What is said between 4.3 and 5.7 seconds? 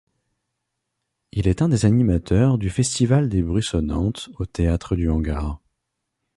au théâtre du Hangar.